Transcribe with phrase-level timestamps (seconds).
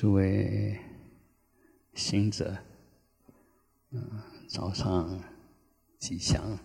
[0.00, 0.80] 诸位
[1.92, 2.56] 行者，
[3.90, 5.22] 嗯，早上
[5.98, 6.58] 吉祥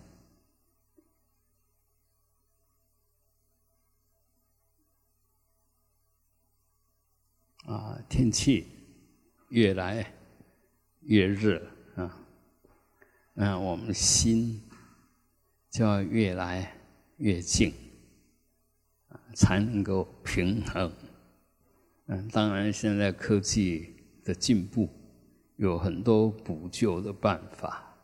[7.66, 8.00] 啊！
[8.08, 8.66] 天气
[9.50, 10.14] 越来
[11.02, 11.62] 越热
[11.96, 12.18] 啊，
[13.34, 14.62] 那我们心
[15.68, 16.74] 就要越来
[17.18, 17.74] 越静，
[19.34, 20.90] 才能够平衡。
[22.08, 24.88] 嗯，当然，现在科技的进步
[25.56, 27.96] 有很多补救的办法，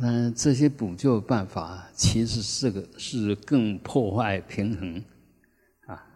[0.00, 5.04] 但这些补救办法其实是个是更破坏平衡
[5.86, 6.06] 啊，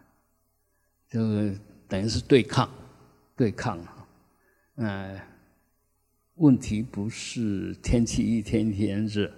[1.09, 2.69] 就是等于是对抗，
[3.35, 4.07] 对抗啊。
[4.75, 5.19] 嗯，
[6.35, 9.29] 问题不是天气一天天热，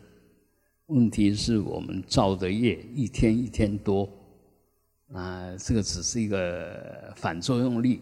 [0.86, 4.08] 问题是我们造的业一天一天多。
[5.14, 8.02] 啊，这个只是一个反作用力。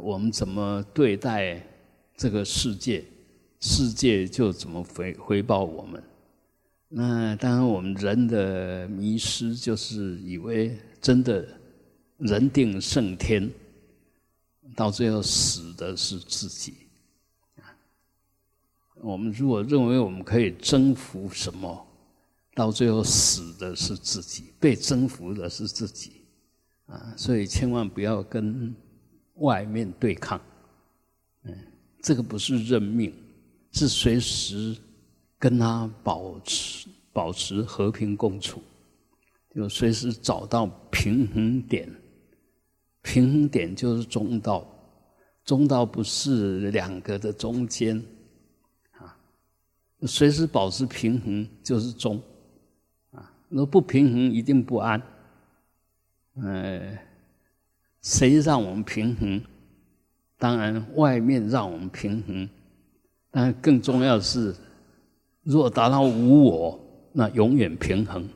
[0.00, 1.60] 我们怎么对待
[2.16, 3.04] 这个世界，
[3.60, 6.02] 世界就怎么回回报我们。
[6.88, 11.46] 那当然，我们人的迷失就是以为真的
[12.18, 13.50] 人定胜天，
[14.74, 16.74] 到最后死的是自己。
[18.94, 21.86] 我们如果认为我们可以征服什么？
[22.52, 26.24] 到最后死的是自己，被征服的是自己，
[26.86, 28.74] 啊，所以千万不要跟
[29.36, 30.40] 外面对抗，
[31.44, 31.56] 嗯，
[32.02, 33.14] 这个不是认命，
[33.70, 34.76] 是随时
[35.38, 38.60] 跟他保持保持和平共处，
[39.54, 41.88] 就随时找到平衡点，
[43.02, 44.66] 平衡点就是中道，
[45.44, 47.96] 中道不是两个的中间，
[48.98, 49.16] 啊，
[50.02, 52.20] 随时保持平衡就是中。
[53.50, 55.02] 若不平衡，一定不安。
[56.36, 56.96] 呃，
[58.00, 59.42] 谁让我们平衡？
[60.38, 62.48] 当然，外面让我们平衡。
[63.32, 64.54] 但更重要的是，
[65.42, 66.80] 若达到无我，
[67.12, 68.28] 那永远平衡。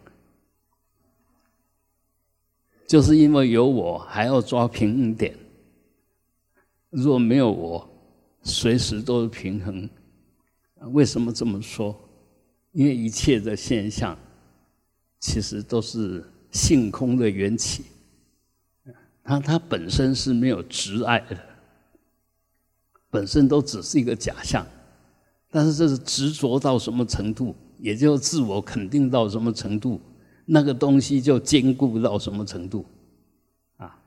[2.89, 5.37] 就是因为有我，还要抓平衡点。
[6.91, 7.89] 若没有我，
[8.43, 9.89] 随时都是平衡。
[10.93, 11.97] 为什么这么说？
[12.73, 14.19] 因为一切的现象。
[15.25, 17.87] 其实都是性空的缘起，
[19.23, 21.39] 它它本身是没有执爱的，
[23.09, 24.67] 本身都只是一个假象，
[25.51, 29.99] 但是这是执着到什么程度，也就自我肯定到什么程度，
[30.45, 32.85] 那个东西就坚固到什么程度，
[33.79, 33.99] 啊，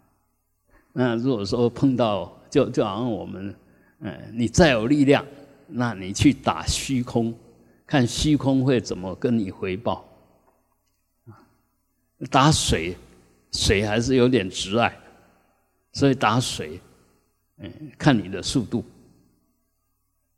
[0.94, 3.56] 那如果说碰到就就好像我们，
[4.01, 5.25] 嗯，你再有力量，
[5.66, 7.33] 那你去打虚空，
[7.88, 10.07] 看虚空会怎么跟你回报。
[12.31, 12.97] 打水，
[13.51, 14.97] 水还是有点直爱，
[15.94, 16.79] 所以打水，
[17.57, 18.83] 嗯，看你的速度。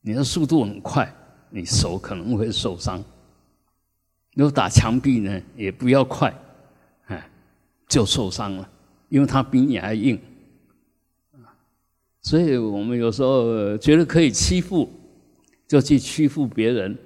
[0.02, 1.14] 你的速度很快，
[1.50, 3.04] 你手可能会受伤。
[4.36, 6.34] 如果打墙壁呢，也不要快，
[7.08, 7.30] 哎，
[7.88, 8.70] 就受伤了，
[9.10, 10.20] 因为它比你还硬。
[12.22, 14.90] 所以我们有时候觉得可以欺负，
[15.68, 16.98] 就去欺负别人，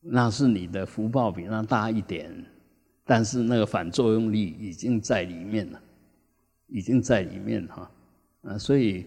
[0.00, 2.44] 那是你的福报比他大一点。
[3.06, 5.80] 但是那个反作用力已经在里面了，
[6.68, 7.90] 已经在里面哈，
[8.44, 9.04] 啊，所以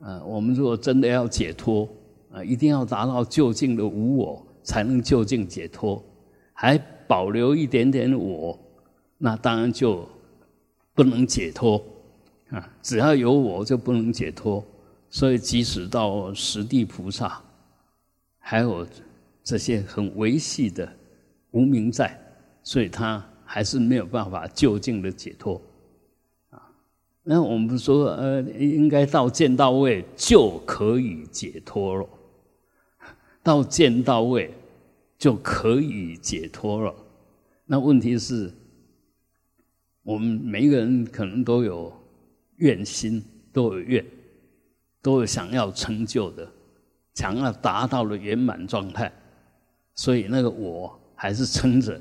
[0.00, 1.88] 啊，我们如果真的要解脱
[2.32, 6.02] 啊，一定要达到究竟的无我，才能究竟解脱。
[6.52, 8.58] 还保留一点点我，
[9.16, 10.08] 那当然就
[10.92, 11.80] 不能解脱
[12.50, 12.68] 啊。
[12.82, 14.64] 只要有我就不能解脱。
[15.08, 17.40] 所以即使到十地菩萨，
[18.38, 18.84] 还有
[19.44, 20.92] 这些很维系的
[21.52, 22.18] 无名在，
[22.64, 23.24] 所以他。
[23.46, 25.62] 还是没有办法就近的解脱，
[26.50, 26.60] 啊，
[27.22, 32.06] 那我们说，呃，应该到见到位就可以解脱了，
[33.42, 34.52] 到见到位
[35.16, 36.92] 就可以解脱了。
[37.64, 38.52] 那问题是，
[40.02, 41.92] 我们每一个人可能都有
[42.56, 44.04] 愿心，都有愿，
[45.00, 46.46] 都有想要成就的，
[47.14, 49.10] 想要达到了圆满状态，
[49.94, 51.98] 所以那个我还是撑着。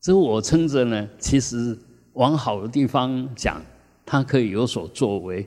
[0.00, 1.76] 这我撑着呢，其实
[2.14, 3.62] 往好的地方讲，
[4.06, 5.44] 它可以有所作为；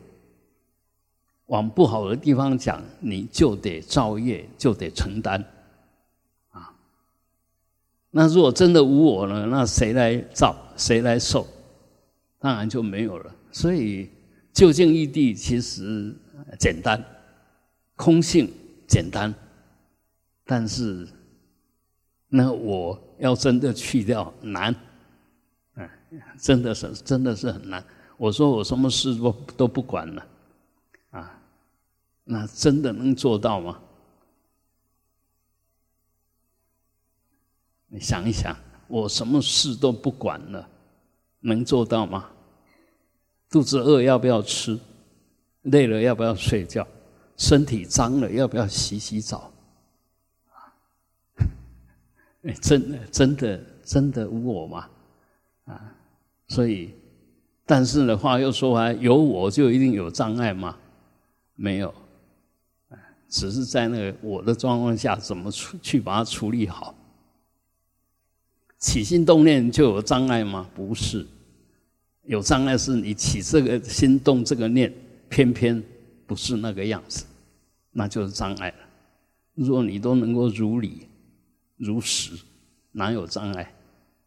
[1.48, 5.44] 往不好的地方讲，你就得造业，就得承担。
[6.52, 6.72] 啊，
[8.12, 9.48] 那如果真的无我呢？
[9.48, 10.56] 那谁来造？
[10.78, 11.48] 谁来受？
[12.38, 13.34] 当然就没有了。
[13.52, 14.10] 所以
[14.52, 16.14] 究竟义谛其实
[16.60, 17.04] 简单，
[17.96, 18.52] 空性
[18.88, 19.34] 简单，
[20.46, 21.08] 但是
[22.34, 23.00] 那我。
[23.20, 24.76] 要真的去掉难，
[25.76, 25.90] 嗯，
[26.38, 27.82] 真的是真的是很难。
[28.18, 30.28] 我说我什么事都都不管了，
[31.12, 31.40] 啊，
[32.26, 33.80] 那真的能做到吗？
[37.88, 38.54] 你想一想，
[38.90, 40.68] 我什么事都不管了，
[41.40, 42.30] 能做到吗？
[43.50, 44.78] 肚子饿要不要吃？
[45.62, 46.86] 累了要不要睡觉？
[47.38, 49.53] 身体脏了要不要洗洗澡？
[52.44, 54.90] 哎真的真的真的无我吗？
[55.66, 55.96] 啊，
[56.48, 56.94] 所以，
[57.66, 60.78] 但是的话又说回来，有我就一定有障碍吗？
[61.56, 61.94] 没有，
[63.30, 66.94] 只是在那个我的状况下，怎么处去把它处理好。
[68.78, 70.70] 起心动念就有障碍吗？
[70.76, 71.26] 不是，
[72.24, 74.94] 有障碍是你起这个心动这个念，
[75.30, 75.82] 偏偏
[76.28, 77.26] 不是那个样子，
[77.92, 78.76] 那就是障碍了。
[79.54, 81.08] 如果你都能够如理
[81.84, 82.32] 如实，
[82.92, 83.74] 哪有障碍？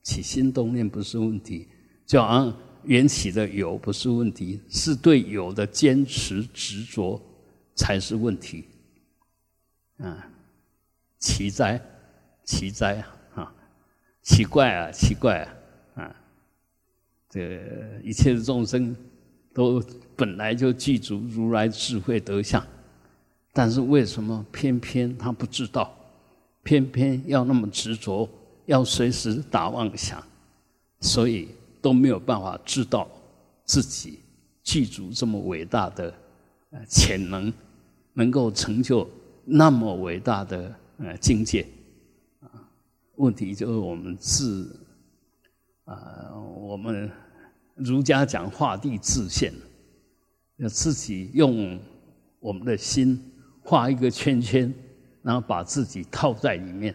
[0.02, 1.66] 起心动念不是问题，
[2.06, 7.20] 就好像缘起的有不是问题，是对有的坚持执着
[7.74, 8.66] 才是问题。
[9.98, 10.30] 啊，
[11.18, 11.80] 奇哉，
[12.44, 13.02] 奇哉
[13.34, 13.52] 啊！
[14.22, 15.40] 奇怪啊，奇怪
[15.94, 16.02] 啊！
[16.02, 16.16] 啊，
[17.28, 17.60] 这
[18.04, 18.94] 一切的众生
[19.54, 19.82] 都
[20.14, 22.64] 本来就具足如来智慧德相，
[23.52, 25.95] 但是为什么偏偏他不知道？
[26.66, 28.28] 偏偏要那么执着，
[28.64, 30.20] 要随时打妄想，
[30.98, 31.48] 所以
[31.80, 33.08] 都没有办法知道
[33.64, 34.18] 自己
[34.64, 36.12] 具足这么伟大的
[36.70, 37.52] 呃潜能，
[38.14, 39.08] 能够成就
[39.44, 41.64] 那么伟大的呃境界。
[43.14, 44.76] 问题就是我们自
[45.84, 47.08] 啊，我们
[47.76, 49.54] 儒家讲画地自限，
[50.56, 51.78] 要自己用
[52.40, 53.22] 我们的心
[53.62, 54.74] 画一个圈圈，
[55.26, 56.94] 然后把自己套在里面，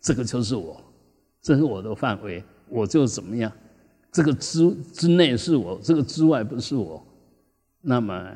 [0.00, 0.82] 这个就是我，
[1.40, 3.50] 这是我的范围，我就怎么样？
[4.10, 7.00] 这个之之内是我，这个之外不是我。
[7.80, 8.28] 那么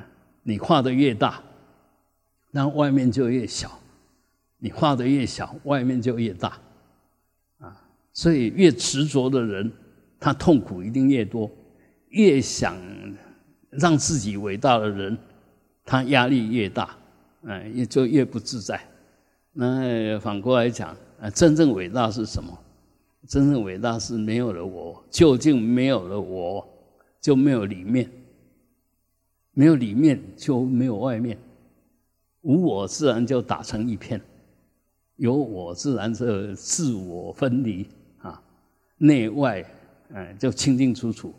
[0.44, 1.42] 你画的越大，
[2.52, 3.68] 那外面就越小；
[4.58, 6.56] 你画的越小，外面就越大。
[7.58, 7.76] 啊
[8.12, 9.68] 所以，越执着的人，
[10.20, 11.50] 他痛苦一定越多；
[12.10, 12.76] 越想
[13.70, 15.18] 让自己伟大的人，
[15.84, 16.96] 他压力越大，
[17.42, 18.80] 嗯，也就越不自在。
[19.56, 22.58] 那反过来讲，啊，真正伟大是什么？
[23.28, 26.66] 真正伟大是没有了我，究竟没有了我，
[27.22, 28.10] 就没有里面，
[29.52, 31.38] 没有里面就没有外面，
[32.42, 34.20] 无我自然就打成一片，
[35.16, 38.42] 有我自然就自我分离啊。
[38.98, 39.64] 内外，
[40.12, 41.32] 哎，就清清楚楚。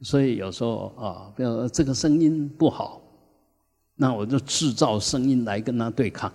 [0.00, 3.02] 所以有时候啊，比如这个声音不好，
[3.96, 6.32] 那我就制造声音来跟他对抗。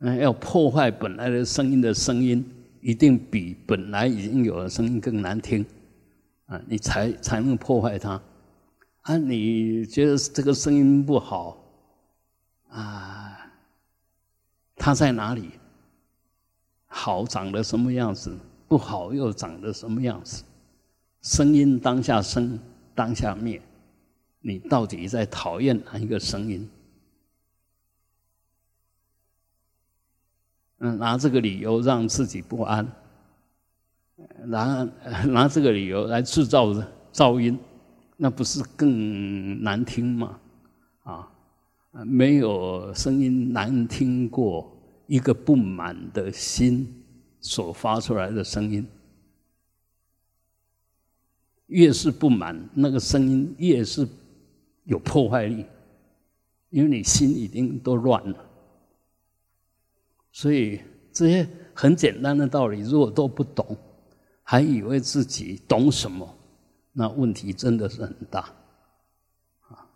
[0.00, 2.44] 嗯，要破坏本来的声音的声音，
[2.80, 5.64] 一定比本来已经有的声音更难听
[6.46, 6.60] 啊！
[6.66, 8.20] 你才才能破坏它。
[9.02, 11.56] 啊，你觉得这个声音不好
[12.68, 13.38] 啊？
[14.76, 15.50] 它在哪里？
[16.86, 18.36] 好长得什么样子，
[18.68, 20.44] 不好又长得什么样子？
[21.22, 22.58] 声音当下生，
[22.94, 23.60] 当下灭，
[24.40, 26.68] 你到底在讨厌哪一个声音？
[30.92, 32.86] 拿这个理由让自己不安，
[34.44, 34.84] 拿
[35.26, 36.68] 拿这个理由来制造
[37.12, 37.58] 噪音，
[38.16, 40.38] 那不是更难听吗？
[41.02, 41.28] 啊，
[42.04, 44.70] 没有声音难听过。
[45.06, 47.04] 一个不满的心
[47.38, 48.86] 所发出来的声音，
[51.66, 54.08] 越是不满，那个声音越是
[54.84, 55.66] 有破坏力，
[56.70, 58.38] 因为你心已经都乱了。
[60.34, 60.80] 所以
[61.12, 63.76] 这些很简单的道理，如果都不懂，
[64.42, 66.36] 还以为自己懂什么，
[66.92, 68.40] 那问题真的是很大。
[69.68, 69.86] 啊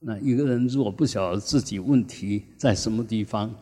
[0.00, 3.54] 那一个人如果不晓得自己问题在什么地方，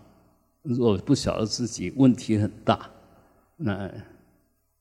[0.63, 2.91] 如果不晓得自己问题很大，
[3.59, 3.93] 那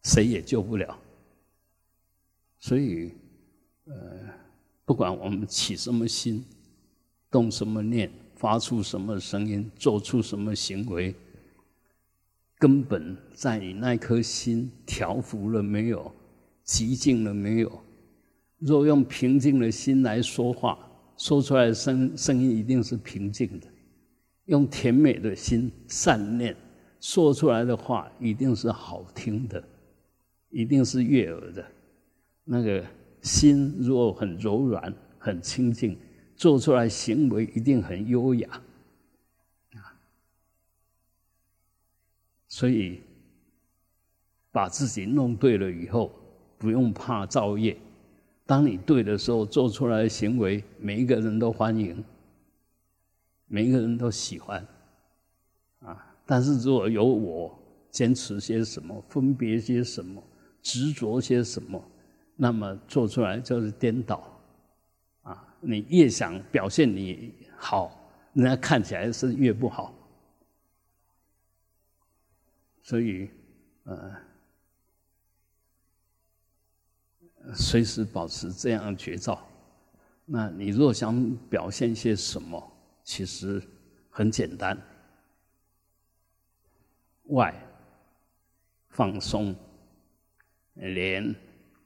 [0.03, 0.97] 谁也救不了。
[2.57, 3.13] 所以，
[3.83, 3.93] 呃，
[4.85, 6.45] 不管我们起什么心，
[7.29, 8.09] 动什么念，
[8.41, 11.13] 发出什么声音，做出什么行为，
[12.57, 16.11] 根本在你那颗心调伏了没有，
[16.65, 17.71] 寂静了没有？
[18.57, 20.75] 若用平静的心来说话。
[21.17, 23.67] 说出来的声声音一定是平静的，
[24.45, 26.55] 用甜美的心善念
[26.99, 29.63] 说出来的话一定是好听的，
[30.49, 31.63] 一定是悦耳的。
[32.43, 32.83] 那个
[33.21, 35.95] 心如果很柔软、很清净，
[36.41, 38.49] 做出来行为一定很优雅
[39.75, 39.93] 啊。
[42.47, 42.99] 所以
[44.51, 46.11] 把自己弄对了以后，
[46.57, 47.77] 不用怕造业。
[48.47, 52.03] 当你对的时候，做出来的行为，每一个人都欢迎，
[53.45, 54.65] 每一个人都喜欢，
[55.81, 56.15] 啊！
[56.25, 57.55] 但是如果有我
[57.91, 60.23] 坚持些什么，分别些什么，
[60.63, 61.79] 执着些什么，
[62.35, 64.30] 那么做出来就是颠倒，
[65.61, 69.93] 你越想表现你好，人家看起来是越不好，
[72.81, 73.29] 所以，
[73.83, 74.15] 呃。
[77.55, 79.43] 随时保持这样的绝招。
[80.25, 82.71] 那你若想表现些什么，
[83.03, 83.59] 其实
[84.11, 84.79] 很简单：
[87.23, 87.51] 外
[88.89, 89.55] 放松，
[90.75, 91.35] 脸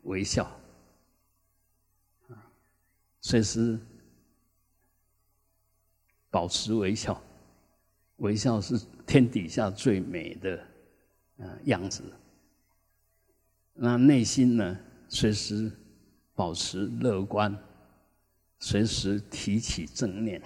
[0.04, 0.46] 微笑，
[3.28, 3.80] 随时
[6.30, 7.20] 保持微笑。
[8.18, 10.64] 微笑是天底下最美的
[11.38, 12.04] 呃样子。
[13.74, 14.78] 那内心呢？
[15.10, 15.72] 随时
[16.36, 17.58] 保持乐观，
[18.60, 20.40] 随时提起正念，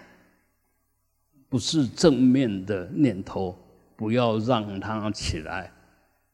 [1.50, 3.58] 不是正面的念头，
[3.98, 5.70] 不要让它起来，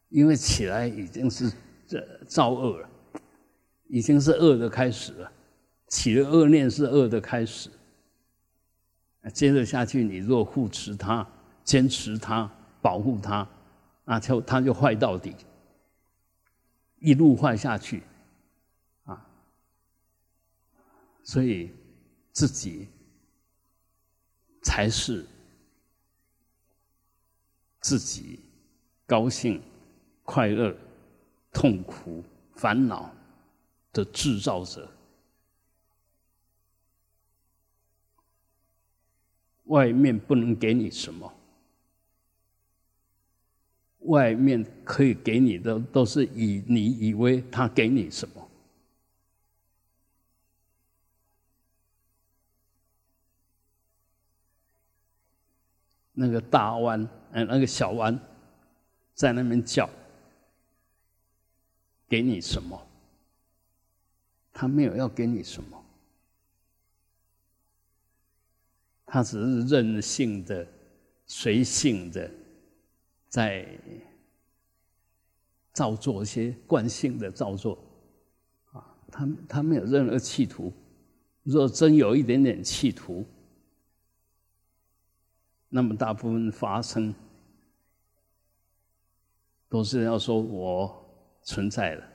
[0.09, 1.51] 因为起来已经是
[1.87, 2.89] 这造恶了，
[3.87, 5.31] 已经是恶的开始了。
[5.87, 7.69] 起了恶念是恶的开始，
[9.33, 11.27] 接着下去，你若护持它、
[11.63, 12.49] 坚持它、
[12.81, 13.47] 保护它，
[14.03, 15.35] 那就它就坏到底，
[16.99, 18.03] 一路坏下去。
[19.05, 19.25] 啊
[21.23, 21.71] 所以，
[22.31, 22.87] 自己
[24.61, 25.25] 才是
[27.79, 28.39] 自己
[29.07, 29.61] 高兴、
[30.23, 30.75] 快乐、
[31.51, 32.23] 痛苦、
[32.53, 33.11] 烦恼
[33.91, 34.87] 的制造者。
[39.65, 41.33] 外面不能给你什么，
[43.99, 48.49] 外面可以给你的，都是以你以为他给你什么。
[56.13, 58.17] 那个大湾，哎，那个小湾，
[59.13, 59.89] 在那边叫，
[62.07, 62.87] 给你什么？
[64.53, 65.84] 他没有要给你什么，
[69.15, 70.67] 他只是任性的、
[71.25, 72.29] 随性的，
[73.29, 73.65] 在
[75.71, 77.79] 造作一些惯性的造作，
[78.73, 80.69] 啊，他他没有任何企图。
[81.43, 83.25] 若真有一点点企图，
[85.69, 87.15] 那么大部分发生
[89.69, 90.93] 都是要说我
[91.41, 92.05] 存在了，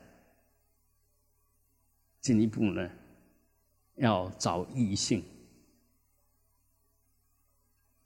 [2.21, 2.91] 进一步呢
[3.95, 5.25] 要找异性，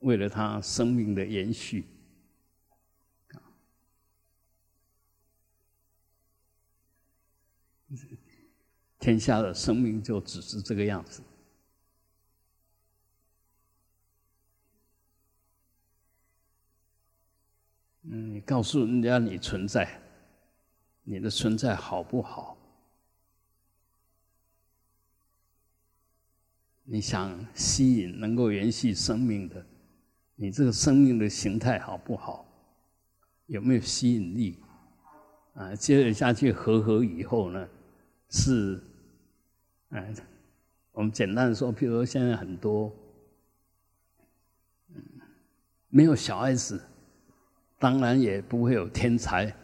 [0.05, 1.87] 为了他生命的延续，
[8.99, 11.23] 天下的生命就只是这个样子。
[18.03, 20.03] 嗯，你告诉人家你存在，
[21.03, 22.59] 你的存在好不好？
[26.83, 29.67] 你想吸引能够延续生命的，
[30.37, 32.47] 你这个生命的形态好不好？
[33.47, 34.59] 有没有吸引力？
[35.55, 37.69] 啊，接着下去合合以后呢，
[38.31, 38.83] 是，
[39.91, 40.15] 嗯，
[40.93, 42.91] 我们简单的说，譬如说现在很多，
[44.89, 45.03] 嗯，
[45.89, 46.81] 没有小孩子。
[47.77, 49.55] 当然也不会有天才，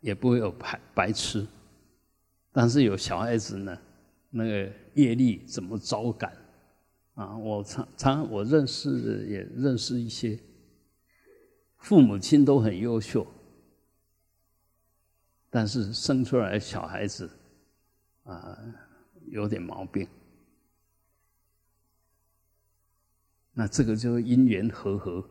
[0.00, 1.46] 也不会有白白痴，
[2.50, 3.78] 但是有小孩子呢，
[4.28, 6.36] 那个业力怎么招感？
[7.20, 10.40] 啊，我常常我认识也认识一些，
[11.76, 13.26] 父母亲都很优秀，
[15.50, 17.30] 但是生出来小孩子
[18.24, 18.58] 啊
[19.26, 20.08] 有点毛病，
[23.52, 25.22] 那这个就因缘和合。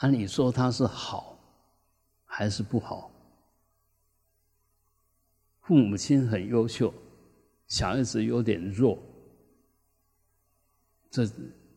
[0.00, 1.40] 按理说他是好
[2.26, 3.10] 还是不好？
[5.62, 6.92] 父母亲很优秀，
[7.66, 8.98] 小孩子有点弱，
[11.10, 11.26] 这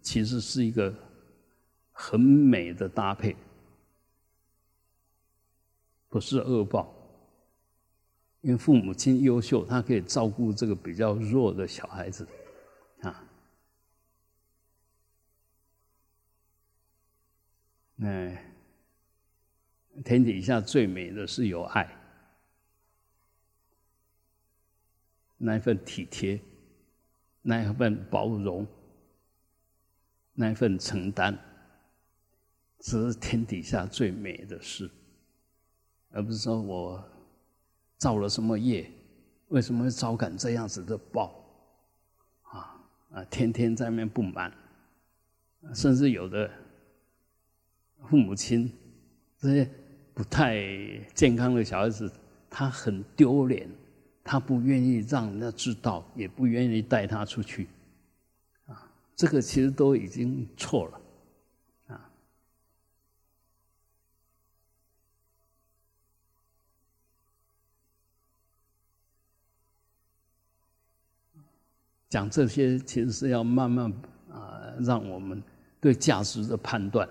[0.01, 0.93] 其实是一个
[1.91, 3.35] 很美的搭配，
[6.09, 6.93] 不是恶报。
[8.41, 12.27] 因为父母亲优秀，他可以照顾这个比较弱的小孩子，
[13.01, 13.23] 啊。
[17.99, 18.51] 哎，
[20.03, 21.87] 天底下最美的是有爱，
[25.37, 26.41] 那一份体贴，
[27.43, 28.65] 那一份包容，
[30.33, 31.37] 那份承担，
[32.79, 34.89] 这是天底下最美的事，
[36.11, 37.03] 而不是说我
[37.97, 38.89] 造了什么业？
[39.49, 41.35] 为什么会招感这样子的报？
[42.43, 44.51] 啊啊，天天在那不满，
[45.73, 46.49] 甚至有的
[48.09, 48.71] 父母亲
[49.37, 49.69] 这些
[50.13, 50.63] 不太
[51.13, 52.09] 健康的小孩子，
[52.49, 53.69] 他很丢脸，
[54.23, 57.67] 他不愿意让人家知道，也不愿意带他出去，
[59.21, 61.01] 这个其实都已经错了。
[61.89, 62.09] 啊
[72.09, 73.93] 讲这些其实是要慢慢
[74.31, 75.43] 啊，让我们
[75.79, 77.07] 对价值的判断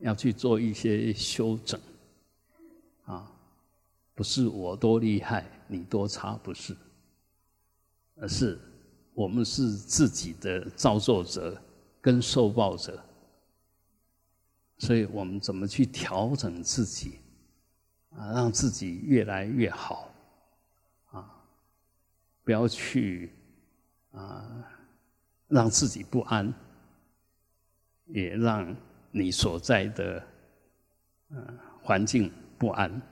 [0.00, 1.80] 要去做一些修整
[3.06, 3.32] 啊，
[4.14, 6.76] 不是我多厉害，你多差，不是，
[8.16, 8.60] 而是
[9.20, 11.54] 我们是自己的造作者
[12.00, 12.98] 跟受报者，
[14.78, 17.18] 所以我们怎么去调整自己
[18.16, 20.10] 啊，让自己越来越好
[21.10, 21.30] 啊。
[22.42, 23.30] 不要去
[24.12, 24.66] 啊，
[25.48, 26.50] 让自己不安，
[28.06, 28.74] 也让
[29.10, 30.26] 你所在的
[31.28, 33.02] 嗯环境不安。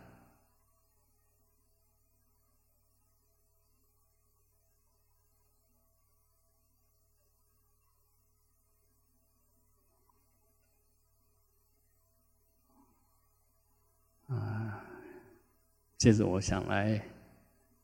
[15.99, 17.05] 接着我想来，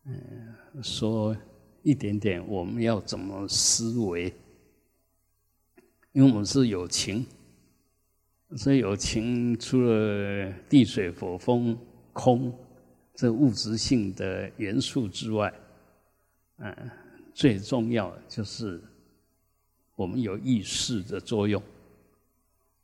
[0.07, 0.55] 嗯。
[0.83, 1.37] 说
[1.85, 4.35] 一点点，我们要怎么思维？
[6.11, 7.25] 因为我们是有情，
[8.57, 11.79] 所以有情除了地水火风
[12.13, 12.53] 空
[13.15, 15.55] 这物质性的元素之外，
[16.59, 16.91] 嗯，
[17.33, 18.83] 最重要的就是
[19.95, 21.63] 我们有意识的作用，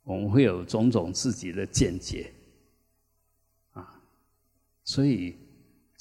[0.03, 2.31] 我们会有种种自己的见解，
[4.83, 5.35] 所以。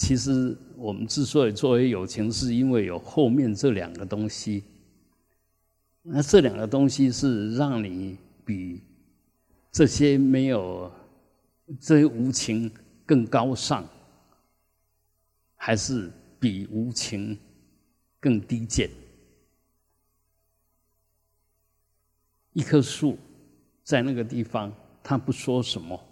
[0.02, 4.64] 其实我们之所以作为友情，是因为有后面这两个东西。
[6.00, 8.80] 那这两个东西是让你比
[9.70, 10.90] 这些没有
[11.78, 12.72] 这些无情
[13.04, 13.86] 更高尚，
[15.54, 17.38] 还是比无情
[18.18, 18.88] 更低贱？
[22.54, 23.18] 一棵树
[23.84, 26.02] 在那个地方，它不说什么，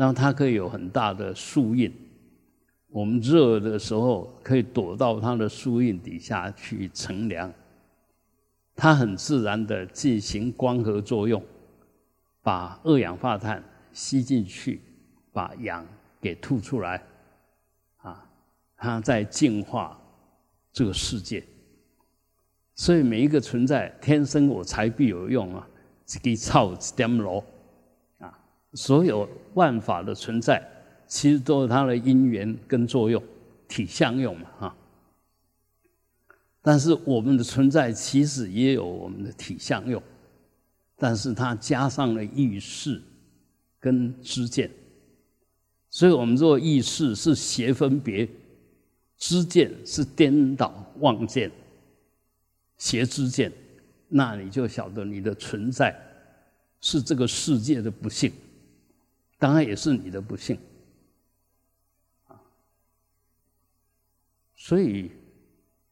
[0.00, 1.92] 然后它可以有很大的树荫。
[2.88, 7.52] 我们热的时候可以躲到它的树荫底下去乘凉，
[8.74, 11.44] 它很自然的进行光合作用，
[12.40, 14.80] 把二氧化碳吸进去，
[15.34, 15.86] 把氧
[16.18, 17.02] 给吐出来，
[17.98, 18.26] 啊，
[18.78, 20.00] 它在净化
[20.72, 21.44] 这个世界。
[22.74, 25.68] 所以每一个存在，天生我材必有用啊，
[26.06, 27.44] 这个操点罗，
[28.74, 30.66] 所有万法的存在。
[31.06, 33.20] 其实都是它的因缘跟作用，
[33.66, 34.76] 体相用嘛，哈。
[36.62, 40.00] 但是我们的存在其实也有我们的体相用，
[40.94, 43.02] 但是它加上了意识
[43.80, 44.70] 跟知见，
[45.88, 48.28] 所以我们做意识是邪分别，
[49.18, 51.50] 知见是颠倒妄见，
[52.78, 53.50] 邪知见，
[54.06, 55.92] 那你就晓得你的存在
[56.80, 58.32] 是这个世界的不幸，
[59.40, 60.56] 当然也是你的不幸。
[62.28, 62.38] 啊
[64.54, 65.10] 所以，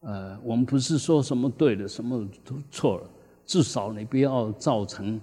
[0.01, 3.11] 呃，我们不是说什么对的，什么都错了。
[3.47, 5.19] 至少你不要造成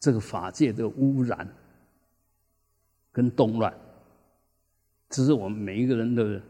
[0.00, 1.48] 这个法界的污染
[3.12, 3.72] 跟动乱，
[5.08, 6.42] 这是我们每一个人的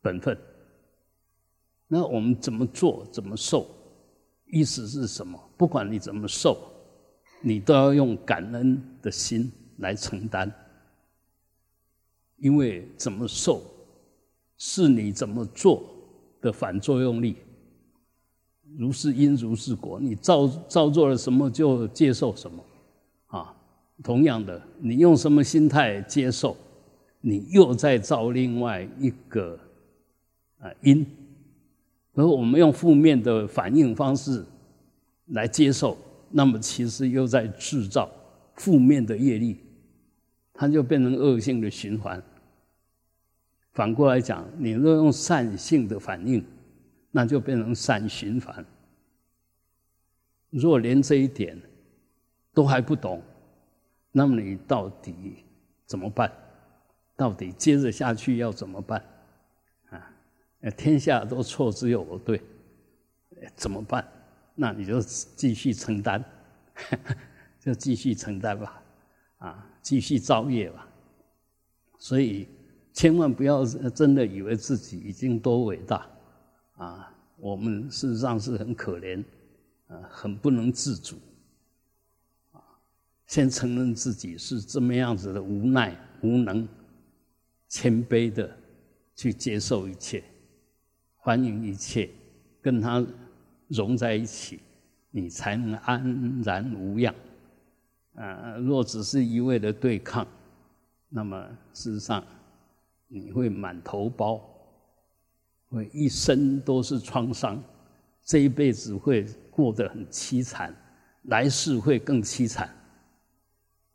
[0.00, 0.38] 本分。
[1.88, 3.68] 那我们怎么做，怎么受？
[4.46, 5.36] 意思是什么？
[5.56, 6.56] 不管你怎么受，
[7.40, 9.50] 你都要用感恩的心
[9.82, 10.50] 来承担，
[12.38, 13.62] 因为怎么受。
[14.64, 15.82] 是你怎么做
[16.40, 17.34] 的反作用力，
[18.78, 22.62] 如是因如是果，你造造作了什么就接受什么，
[23.26, 23.52] 啊，
[24.04, 26.56] 同样的，你用什么心态接受，
[27.20, 29.58] 你又在造另外一个
[30.60, 31.04] 啊因，
[32.14, 34.44] 而我们用负面的反应方式
[35.30, 35.98] 来接受，
[36.30, 38.08] 那么其实又在制造
[38.54, 39.58] 负面的业力，
[40.52, 42.22] 它就变成恶性的循环。
[43.72, 46.44] 反过来讲，你若用善性的反应，
[47.10, 48.64] 那就变成善循环。
[50.50, 51.58] 若连这一点
[52.52, 53.22] 都还不懂，
[54.10, 55.36] 那么你到底
[55.86, 56.30] 怎么办？
[57.16, 59.02] 到底接着下去要怎么办？
[59.90, 60.12] 啊，
[60.76, 62.42] 天下都错，只有我对，
[63.54, 64.06] 怎么办？
[64.54, 66.22] 那你就继续承担，
[67.58, 68.82] 就继续承担吧，
[69.38, 70.88] 啊，继续造业吧。
[71.98, 72.48] 所以。
[72.94, 76.06] 千万不要真的以为自己已经多伟大
[76.74, 77.10] 啊！
[77.38, 79.24] 我们事实上是很可怜，
[79.86, 81.16] 啊，很不能自主，
[82.50, 82.60] 啊，
[83.26, 86.68] 先承认自己是这么样子的无奈、无能，
[87.66, 88.54] 谦卑的
[89.16, 90.22] 去接受一切，
[91.16, 92.10] 欢迎一切，
[92.60, 93.02] 跟他
[93.68, 94.60] 融在一起，
[95.10, 97.14] 你才能安然无恙。
[98.14, 100.26] 啊，若只是一味的对抗，
[101.08, 102.24] 那么事实上。
[103.14, 104.42] 你会满头包，
[105.68, 107.62] 会一生都是创伤，
[108.24, 110.74] 这一辈子会过得很凄惨，
[111.24, 112.74] 来世会更凄惨，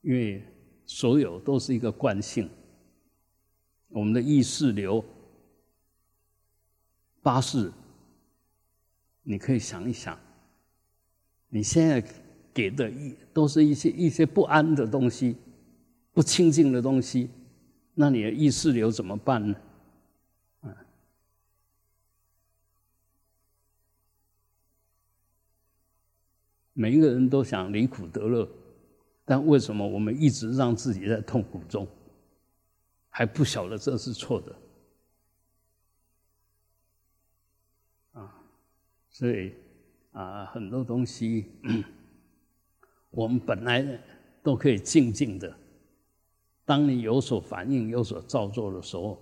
[0.01, 0.45] 因为
[0.86, 2.47] 所有都是一个惯性。
[3.88, 5.03] 我们的意识流，
[7.23, 7.71] 八世，
[9.23, 10.15] 你可以想一想，
[11.49, 12.03] 你现在
[12.58, 15.38] 给的一都是一些一些不安的东西，
[16.12, 17.30] 不清净的东西。
[17.93, 19.56] 那你的意识流怎么办呢？
[20.62, 20.76] 啊，
[26.74, 28.50] 每一个人都想离苦得乐，
[29.24, 31.88] 但为什么我们一直让自己在痛苦中，
[33.10, 34.56] 还不晓得这是错的？
[38.13, 38.34] 啊，
[39.12, 39.54] 所以
[40.12, 41.52] 啊，很多东西
[43.17, 43.84] 我们本来
[44.43, 45.51] 都可以静静的。
[46.63, 49.19] 当你有所反应、有所造作的时候，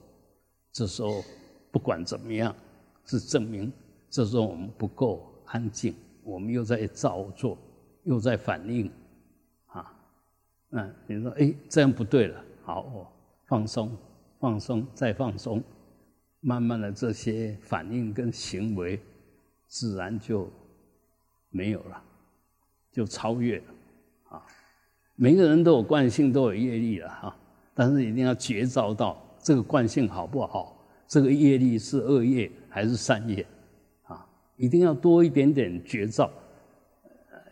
[0.73, 1.23] 这时候
[1.71, 2.53] 不管怎么样，
[3.05, 3.71] 是证明
[4.09, 7.57] 这时候我们不够安静，我们又在造作，
[8.03, 8.91] 又在反应，
[9.67, 9.97] 啊，
[10.67, 13.09] 那你说哎，这样不对了，好，我
[13.45, 13.95] 放松，
[14.41, 15.63] 放松，再放松，
[16.41, 18.99] 慢慢的这些反应跟行为，
[19.67, 20.51] 自然就
[21.49, 22.03] 没有了，
[22.91, 23.74] 就超越了，
[25.15, 27.37] 每个人都有惯性，都有业力了哈，
[27.73, 33.45] 但是一定要觉照到这个惯性好不好，这个业力是恶业还是善业，
[34.03, 36.29] 啊，一定要多一点点觉照，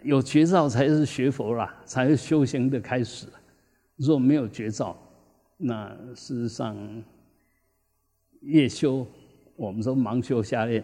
[0.01, 3.27] 有觉照才是学佛啦，才是修行的开始。
[3.95, 4.97] 若没有觉照，
[5.55, 6.75] 那事实上
[8.41, 9.07] 越修，
[9.55, 10.83] 我们说盲修瞎练，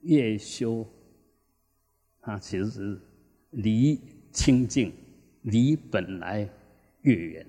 [0.00, 0.86] 越修，
[2.20, 3.00] 啊，其实是
[3.52, 3.98] 离
[4.30, 4.92] 清净。
[5.42, 6.48] 离本来
[7.02, 7.46] 越远，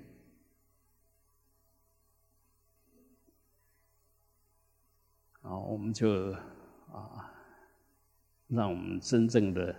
[5.40, 6.32] 好，我们就
[6.92, 7.32] 啊，
[8.48, 9.74] 让我们真正的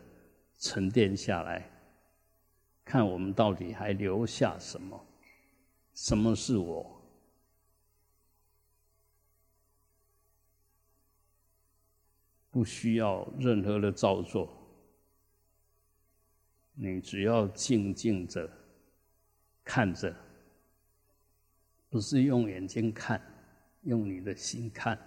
[0.57, 1.69] 沉淀下来，
[2.85, 5.05] 看我们到底还留下什么？
[5.93, 7.01] 什么是我？
[12.51, 14.64] 不需要任何的造作。
[16.75, 18.49] 你只要静静着
[19.63, 20.13] 看着，
[21.89, 23.21] 不是用眼睛看，
[23.83, 24.99] 用你的心看。